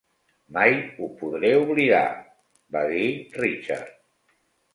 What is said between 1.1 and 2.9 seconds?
podré oblidar", va